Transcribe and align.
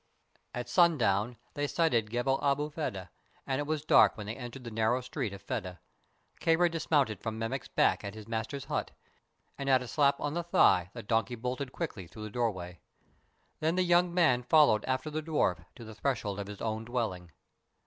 At 0.55 0.67
sundown 0.67 1.37
they 1.53 1.67
sighted 1.67 2.09
Gebel 2.09 2.39
Abu 2.43 2.71
Fedah, 2.71 3.09
and 3.45 3.59
it 3.59 3.67
was 3.67 3.85
dark 3.85 4.17
when 4.17 4.25
they 4.25 4.35
entered 4.35 4.63
the 4.63 4.71
narrow 4.71 4.99
street 4.99 5.31
of 5.31 5.43
Fedah. 5.43 5.77
Kāra 6.41 6.71
dismounted 6.71 7.19
from 7.21 7.37
Mammek's 7.37 7.67
back 7.67 8.03
at 8.03 8.15
its 8.15 8.27
master's 8.27 8.65
hut, 8.65 8.89
and 9.59 9.69
at 9.69 9.83
a 9.83 9.87
slap 9.87 10.19
on 10.19 10.33
the 10.33 10.41
thigh 10.41 10.89
the 10.93 11.03
donkey 11.03 11.35
bolted 11.35 11.71
quickly 11.71 12.07
through 12.07 12.23
the 12.23 12.31
doorway. 12.31 12.79
Then 13.59 13.75
the 13.75 13.83
young 13.83 14.11
man 14.11 14.41
followed 14.41 14.83
after 14.85 15.11
the 15.11 15.21
dwarf 15.21 15.63
to 15.75 15.83
the 15.83 15.93
threshold 15.93 16.39
of 16.39 16.47
his 16.47 16.61
own 16.61 16.83
dwelling. 16.85 17.31